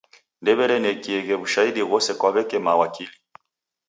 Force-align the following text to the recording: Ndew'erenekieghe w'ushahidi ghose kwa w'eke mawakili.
Ndew'erenekieghe 0.41 1.33
w'ushahidi 1.39 1.81
ghose 1.89 2.11
kwa 2.19 2.29
w'eke 2.33 2.57
mawakili. 2.65 3.13